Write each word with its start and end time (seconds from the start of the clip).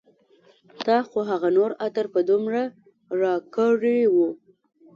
تا 0.85 0.97
خو 1.07 1.19
هغه 1.31 1.49
نور 1.57 1.71
عطر 1.85 2.05
په 2.13 2.19
دومره 2.29 2.61
راکړي 3.21 3.99
و 4.13 4.15